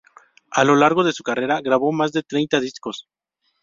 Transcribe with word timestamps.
A 0.49 0.63
lo 0.63 0.75
largo 0.77 1.03
de 1.03 1.13
su 1.13 1.21
carrera 1.21 1.61
grabó 1.61 1.91
más 1.91 2.11
de 2.11 2.23
treinta 2.23 2.59
discos. 2.59 3.05